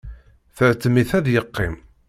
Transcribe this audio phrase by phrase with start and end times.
[0.55, 1.75] Tḥettem-it ad yeqqim.